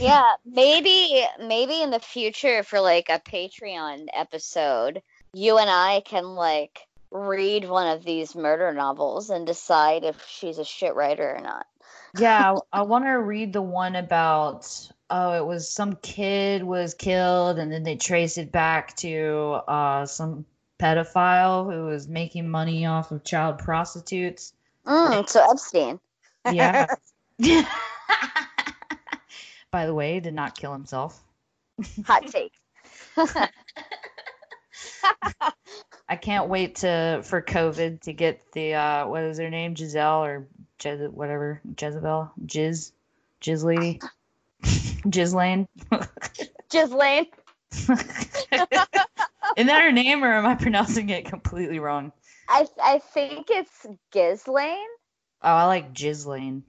[0.00, 5.00] yeah, maybe maybe in the future for like a Patreon episode,
[5.32, 10.58] you and I can like read one of these murder novels and decide if she's
[10.58, 11.66] a shit writer or not.
[12.18, 16.94] Yeah, I, I want to read the one about oh, it was some kid was
[16.94, 20.44] killed and then they trace it back to uh some
[20.78, 24.54] pedophile who was making money off of child prostitutes.
[24.86, 26.00] Mm, so Epstein.
[26.50, 26.86] Yeah.
[29.70, 31.22] By the way, did not kill himself.
[32.06, 32.52] Hot take.
[36.10, 40.24] I can't wait to for COVID to get the uh what is her name Giselle
[40.24, 40.46] or
[40.78, 42.92] Jez whatever Jezebel Jiz
[43.40, 44.00] Jiz lady
[45.08, 45.66] Jiz Lane.
[46.70, 47.26] Ghislaine.
[47.72, 47.98] Isn't
[49.66, 52.12] that her name or am I pronouncing it completely wrong?
[52.48, 54.76] I I think it's Ghislaine.
[55.42, 56.62] Oh, I like Jizzlane.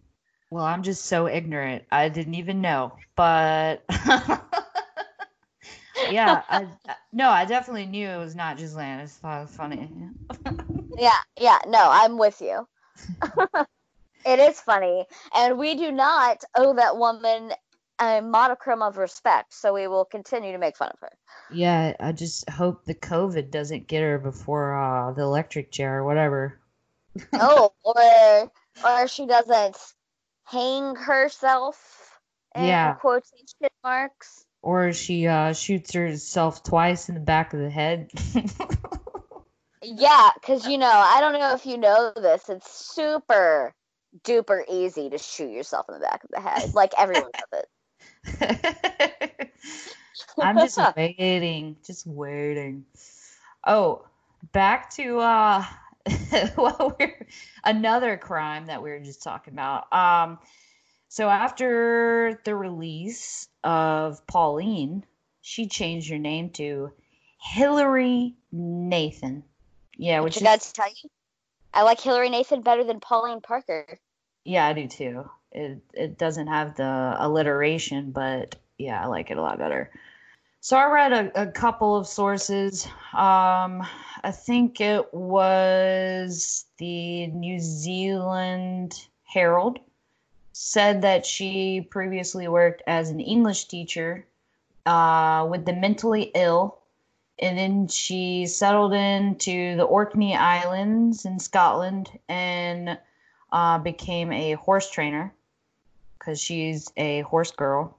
[0.50, 1.84] Well, I'm just so ignorant.
[1.92, 2.98] I didn't even know.
[3.16, 3.84] But
[6.12, 9.00] yeah, I, no, I definitely knew it was not Jizzlane.
[9.00, 9.90] I just thought it was funny.
[10.98, 12.68] Yeah, yeah, no, I'm with you.
[14.26, 15.06] it is funny,
[15.36, 17.54] and we do not owe that woman
[18.00, 21.12] a modicum of respect, so we will continue to make fun of her.
[21.54, 26.04] Yeah, I just hope the COVID doesn't get her before uh, the electric chair or
[26.04, 26.60] whatever.
[27.34, 28.52] oh, or
[28.84, 29.78] or she doesn't
[30.46, 32.20] hang herself
[32.56, 32.94] in Yeah.
[32.94, 34.46] quotation marks.
[34.62, 38.12] Or she uh, shoots herself twice in the back of the head.
[39.84, 43.74] Yeah, because you know, I don't know if you know this, it's super
[44.24, 46.74] duper easy to shoot yourself in the back of the head.
[46.74, 49.52] Like everyone does it.
[50.40, 52.86] I'm just waiting, just waiting.
[53.66, 54.06] Oh,
[54.52, 55.66] back to uh,
[56.58, 57.26] well, we're
[57.64, 59.92] another crime that we were just talking about.
[59.92, 60.38] Um,
[61.12, 65.06] so after the release of Pauline,
[65.42, 66.94] she changed her name to
[67.38, 69.44] Hilary Nathan.
[69.98, 71.10] Yeah, which is I gotta tell you,
[71.74, 74.00] I like Hilary Nathan better than Pauline Parker.
[74.46, 75.30] yeah, I do too.
[75.52, 79.92] It it doesn't have the alliteration, but yeah, I like it a lot better.
[80.62, 82.86] So I read a, a couple of sources.
[83.12, 83.86] Um,
[84.24, 88.94] I think it was the New Zealand
[89.26, 89.82] Herald
[90.54, 94.26] said that she previously worked as an English teacher
[94.86, 96.80] uh, with the mentally ill,
[97.40, 102.98] and then she settled into the Orkney Islands in Scotland and
[103.52, 105.34] uh, became a horse trainer
[106.18, 107.98] because she's a horse girl,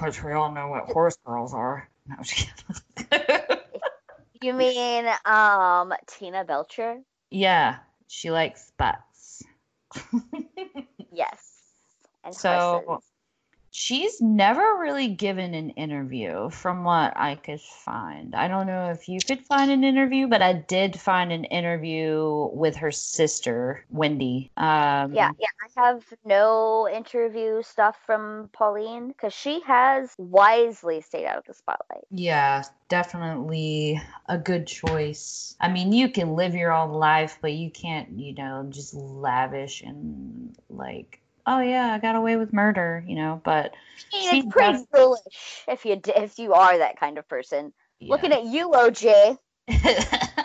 [0.00, 1.88] which we all know what horse girls are.
[2.06, 2.54] No, I'm just
[2.96, 3.58] kidding.
[4.42, 7.00] You mean um Tina Belcher?
[7.30, 7.78] yeah,
[8.08, 9.42] she likes butts.
[11.14, 11.53] Yes.
[12.24, 13.04] And So horses.
[13.70, 18.34] she's never really given an interview from what I could find.
[18.34, 22.48] I don't know if you could find an interview, but I did find an interview
[22.52, 24.50] with her sister, Wendy.
[24.56, 25.48] Um, Yeah, yeah.
[25.76, 31.54] I have no interview stuff from Pauline because she has wisely stayed out of the
[31.54, 32.04] spotlight.
[32.10, 35.56] Yeah, definitely a good choice.
[35.60, 39.82] I mean, you can live your own life, but you can't, you know, just lavish
[39.82, 43.40] and like, oh yeah, I got away with murder, you know.
[43.44, 43.74] But
[44.12, 47.28] I mean, she it's pretty def- foolish if you if you are that kind of
[47.28, 47.72] person.
[48.00, 49.38] Looking at you, OJ.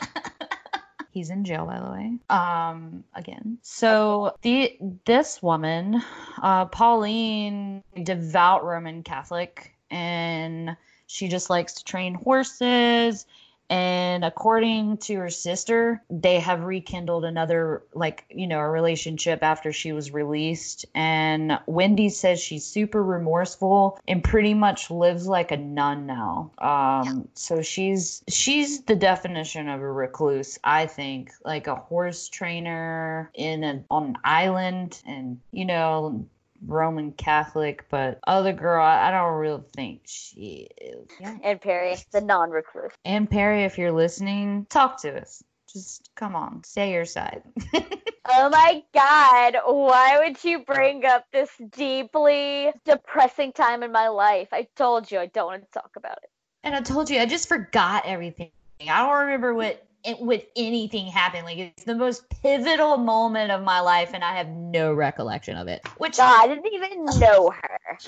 [1.11, 2.19] He's in jail, by the way.
[2.29, 3.57] Um, again.
[3.61, 6.01] So the this woman,
[6.41, 10.77] uh, Pauline, devout Roman Catholic, and
[11.07, 13.25] she just likes to train horses.
[13.69, 19.71] And according to her sister, they have rekindled another, like, you know, a relationship after
[19.71, 20.85] she was released.
[20.95, 26.51] And Wendy says she's super remorseful and pretty much lives like a nun now.
[26.57, 33.29] Um, so she's she's the definition of a recluse, I think, like a horse trainer
[33.35, 36.25] in an on an island, and you know.
[36.65, 41.07] Roman Catholic, but other girl, I, I don't really think she is.
[41.19, 41.37] Yeah.
[41.43, 42.91] Anne Perry, the non-recluse.
[43.05, 45.43] Anne Perry, if you're listening, talk to us.
[45.71, 47.43] Just come on, say your side.
[48.31, 54.49] Oh my god, why would you bring up this deeply depressing time in my life?
[54.51, 56.29] I told you I don't want to talk about it.
[56.63, 58.51] and I told you, I just forgot everything.
[58.81, 61.45] I don't remember what it, what anything happened.
[61.45, 65.67] Like it's the most pivotal moment of my life, and I have no recollection of
[65.67, 65.81] it.
[65.97, 67.99] Which God, I didn't even know her.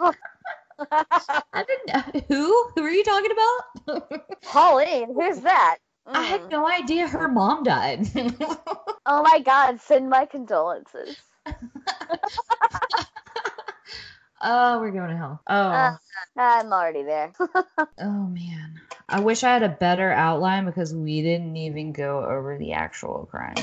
[1.52, 2.70] I didn't know who.
[2.74, 4.20] Who are you talking about?
[4.44, 5.78] Pauline, who's that?
[6.12, 6.24] I Mm.
[6.24, 8.08] had no idea her mom died.
[9.06, 11.16] Oh my god, send my condolences.
[14.42, 15.40] Oh, we're going to hell.
[15.46, 15.70] Oh.
[15.70, 15.96] Uh,
[16.36, 17.32] I'm already there.
[18.00, 18.80] oh man.
[19.08, 23.28] I wish I had a better outline because we didn't even go over the actual
[23.30, 23.56] crime.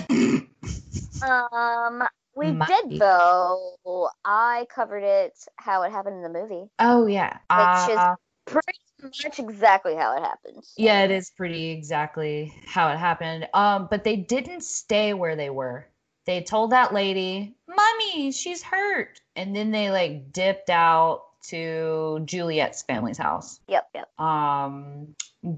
[1.22, 2.04] um,
[2.36, 4.10] we Might did though.
[4.24, 7.38] I covered it how it happened in the movie, oh yeah.
[7.50, 8.16] which is Uh,
[8.46, 10.64] pretty much exactly how it happened.
[10.78, 13.48] yeah, it is pretty exactly how it happened.
[13.54, 15.88] Um, but they didn't stay where they were.
[16.28, 22.84] They told that lady, "Mommy, she's hurt," and then they like dipped out to Juliet's
[22.84, 23.62] family's house.
[23.70, 24.20] Yep, yep.
[24.20, 25.16] Um,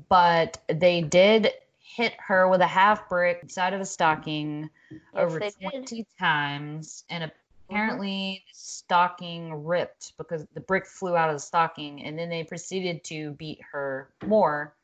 [0.08, 4.70] but they did hit her with a half brick inside of a stocking
[5.16, 5.72] over they did.
[5.72, 7.32] 20 times and
[7.68, 12.44] apparently the stocking ripped because the brick flew out of the stocking and then they
[12.44, 14.76] proceeded to beat her more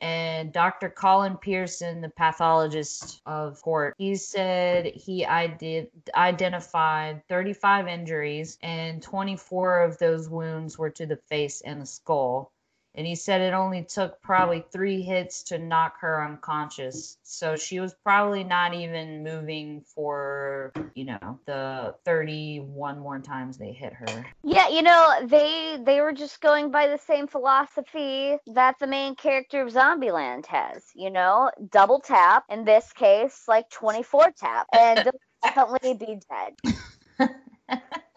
[0.00, 0.90] and Dr.
[0.90, 9.82] Colin Pearson, the pathologist of court, he said he ide- identified 35 injuries and 24
[9.82, 12.52] of those wounds were to the face and the skull.
[12.94, 17.18] And he said it only took probably three hits to knock her unconscious.
[17.22, 23.72] So she was probably not even moving for, you know, the 31 more times they
[23.72, 24.26] hit her.
[24.42, 29.14] Yeah, you know, they they were just going by the same philosophy that the main
[29.14, 35.10] character of Zombieland has, you know, double tap, in this case, like 24 tap, and
[35.42, 37.30] definitely be dead.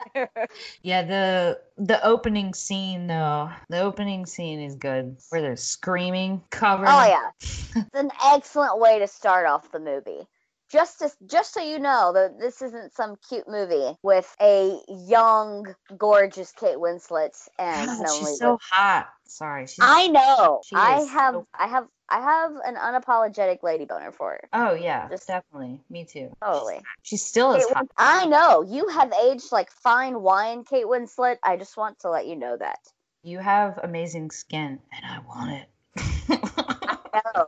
[0.84, 6.88] Yeah, the the opening scene though, the opening scene is good where they're screaming, covered.
[6.90, 10.28] Oh yeah, it's an excellent way to start off the movie.
[10.72, 15.74] Just to, just so you know that this isn't some cute movie with a young,
[15.98, 19.10] gorgeous Kate Winslet and God, she's so hot.
[19.26, 19.68] Sorry.
[19.82, 20.62] I know.
[20.74, 24.50] I have so- I have I have an unapologetic lady boner for her.
[24.54, 25.80] Oh yeah, Just- definitely.
[25.90, 26.32] Me too.
[26.44, 26.82] Totally.
[27.04, 27.88] She still is Kate hot.
[27.98, 28.62] I know.
[28.62, 31.38] You have aged like fine wine, Kate Winslet.
[31.44, 32.80] I just want to let you know that.
[33.24, 35.68] You have amazing skin, and I want it.
[37.36, 37.48] No.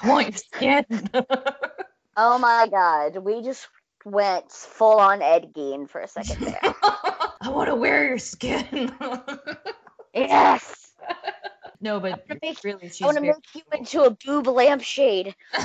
[0.00, 0.84] I want your skin.
[2.16, 3.16] Oh my god.
[3.22, 3.68] We just
[4.04, 6.58] went full on Ed Gein for a second there.
[6.62, 8.92] I want to wear your skin.
[10.14, 10.92] yes.
[11.80, 15.34] no, but make- really, she's I want to make you into a boob lampshade.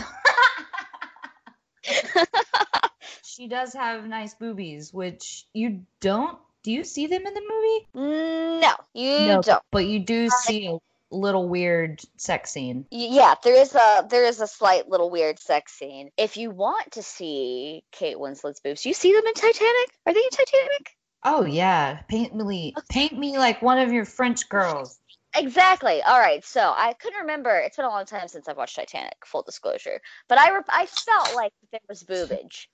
[3.37, 6.39] She does have nice boobies, which you don't.
[6.63, 8.61] Do you see them in the movie?
[8.61, 9.63] No, you No, don't.
[9.71, 10.79] But you do see a
[11.11, 12.85] little weird sex scene.
[12.91, 16.11] Yeah, there is a there is a slight little weird sex scene.
[16.17, 19.89] If you want to see Kate Winslet's boobs, you see them in Titanic?
[20.05, 20.97] Are they in Titanic?
[21.23, 24.99] Oh yeah, paint me, paint me like one of your French girls.
[25.35, 26.01] Exactly.
[26.01, 26.43] All right.
[26.43, 27.55] So I couldn't remember.
[27.57, 29.17] It's been a long time since I've watched Titanic.
[29.25, 30.01] Full disclosure.
[30.29, 32.67] But I re- I felt like there was boobage.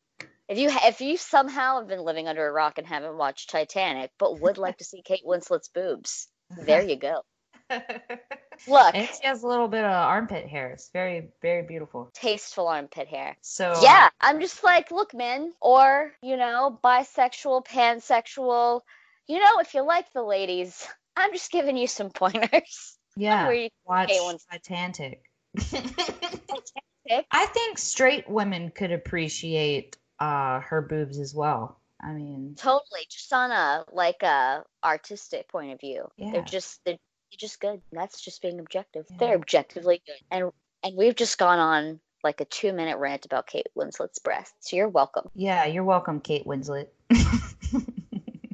[0.47, 4.11] If you if you somehow have been living under a rock and haven't watched Titanic,
[4.19, 6.27] but would like to see Kate Winslet's boobs,
[6.65, 7.23] there you go.
[8.67, 10.71] Look, And she has a little bit of armpit hair.
[10.71, 12.11] It's very, very beautiful.
[12.13, 13.35] tasteful armpit hair.
[13.41, 18.81] So Yeah, I'm just like, look, man, or you know, bisexual, pansexual.
[19.27, 22.97] You know, if you like the ladies, I'm just giving you some pointers.
[23.17, 23.45] yeah.
[23.45, 24.11] Where you Watch
[24.51, 25.23] Titanic.
[25.59, 27.25] Titanic.
[27.31, 31.79] I think straight women could appreciate uh her boobs as well.
[32.01, 36.09] I mean, Totally, just on a like a artistic point of view.
[36.17, 36.31] Yeah.
[36.31, 36.97] They're just they're
[37.37, 37.81] just good.
[37.91, 39.05] That's just being objective.
[39.09, 39.17] Yeah.
[39.19, 40.15] They're objectively good.
[40.31, 40.51] And
[40.83, 44.69] and we've just gone on like a two minute rant about Kate Winslet's breasts.
[44.69, 45.29] So you're welcome.
[45.35, 46.87] yeah, you're welcome, Kate Winslet.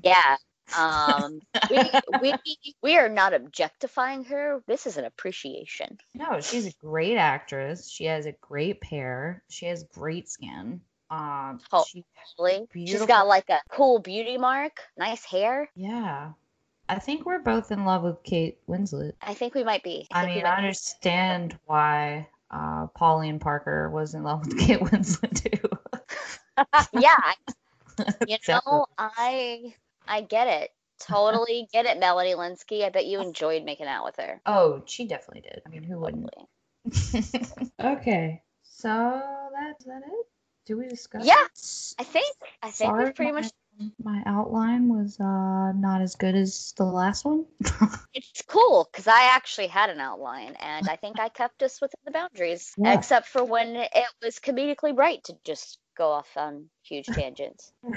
[0.03, 0.37] Yeah.
[0.77, 1.81] Um we
[2.21, 2.33] we
[2.81, 4.61] we are not objectifying her.
[4.67, 5.97] This is an appreciation.
[6.13, 7.89] No, she's a great actress.
[7.89, 9.43] She has a great pair.
[9.49, 10.81] She has great skin.
[11.11, 11.83] Um, Oh.
[11.89, 12.05] she,
[12.87, 15.67] has got like a cool beauty mark, nice hair.
[15.75, 16.33] yeah.
[16.89, 19.13] I think we're both in love with Kate Winslet.
[19.21, 20.07] I think we might be.
[20.11, 20.57] I we mean, I be.
[20.57, 25.69] understand why uh, Pauline Parker was in love with Kate Winslet too.
[26.99, 27.35] yeah, I-
[28.27, 29.73] you know, I
[30.07, 30.71] I get it.
[30.99, 32.83] Totally get it, Melanie Lynskey.
[32.83, 34.41] I bet you enjoyed making out with her.
[34.45, 35.61] Oh, she definitely did.
[35.65, 36.29] I mean, who wouldn't?
[37.79, 39.21] Okay, so
[39.53, 40.25] that's that it.
[40.65, 41.25] Do we discuss?
[41.25, 41.45] Yeah?
[41.99, 43.49] I think I think Sorry, we've pretty much
[44.03, 47.45] my outline was uh not as good as the last one.
[48.13, 51.99] it's cool because I actually had an outline and I think I kept us within
[52.05, 52.93] the boundaries, Yeah.
[52.93, 53.91] except for when it
[54.23, 57.71] was comedically right to just go off on huge tangents.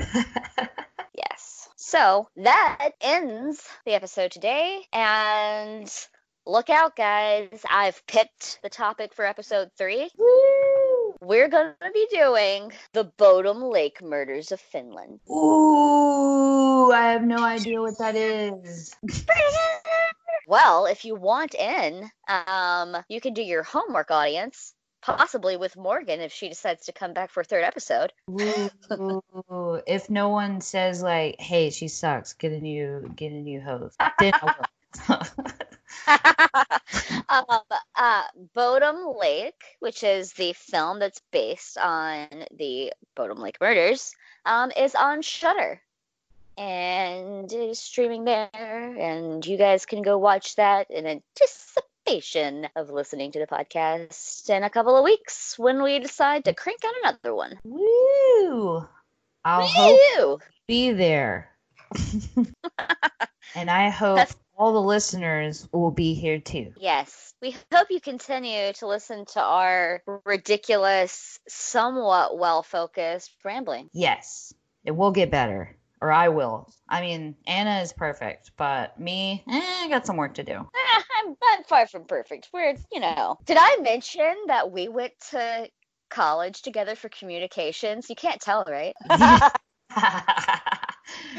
[1.14, 1.68] Yes.
[1.76, 4.80] So that ends the episode today.
[4.92, 5.92] And
[6.46, 7.48] look out, guys.
[7.68, 10.08] I've picked the topic for episode three.
[11.22, 15.20] We're going to be doing the Bodom Lake murders of Finland.
[15.30, 18.94] Ooh, I have no idea what that is.
[20.48, 26.20] Well, if you want in, um, you can do your homework audience, possibly with Morgan
[26.20, 28.12] if she decides to come back for a third episode.
[28.28, 33.60] Ooh, if no one says like, "Hey, she sucks," get a new get a new
[33.60, 33.96] host.
[37.28, 37.44] Um,
[37.96, 38.22] uh,
[38.54, 44.12] Bodom Lake, which is the film that's based on the Bodom Lake murders,
[44.44, 45.80] um, is on Shudder,
[46.58, 48.50] and it is streaming there.
[48.52, 54.62] And you guys can go watch that in anticipation of listening to the podcast in
[54.62, 57.58] a couple of weeks when we decide to crank out another one.
[57.64, 58.86] Woo!
[59.42, 60.38] I'll hope Woo!
[60.66, 61.50] be there,
[63.54, 64.28] and I hope
[64.62, 66.72] all the listeners will be here too.
[66.76, 73.90] Yes, we hope you continue to listen to our ridiculous, somewhat well focused rambling.
[73.92, 74.54] Yes,
[74.84, 76.72] it will get better, or I will.
[76.88, 80.52] I mean, Ana is perfect, but me, eh, I got some work to do.
[80.54, 82.48] I'm, I'm far from perfect.
[82.52, 83.38] We're, you know.
[83.44, 85.68] Did I mention that we went to
[86.08, 88.08] college together for communications?
[88.08, 88.94] You can't tell, right?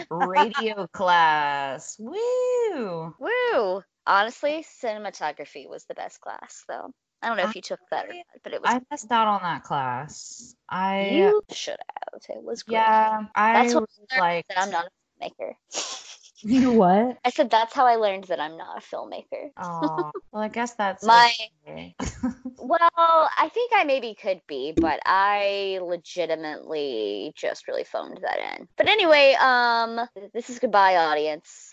[0.10, 3.16] Radio class, woo!
[3.20, 3.84] Woo!
[4.06, 6.92] Honestly, cinematography was the best class, though.
[7.22, 8.70] I don't know if you took that or not, but it was.
[8.70, 10.56] I missed out on that class.
[10.70, 11.78] I you should
[12.12, 12.22] have.
[12.30, 12.76] It was great.
[12.76, 15.54] yeah, I That's what learned like, that I'm not a filmmaker.
[16.44, 17.18] you know what?
[17.24, 19.50] I said that's how I learned that I'm not a filmmaker.
[19.58, 21.32] Oh, well, I guess that's My
[22.58, 28.68] well, I think I maybe could be, but I legitimately just really phoned that in.
[28.78, 30.00] But anyway, um,
[30.34, 31.73] this is goodbye, audience.